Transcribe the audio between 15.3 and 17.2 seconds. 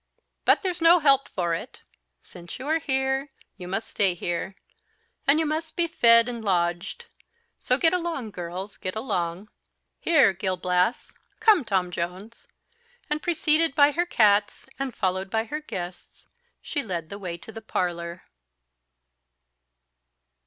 her guests, she led the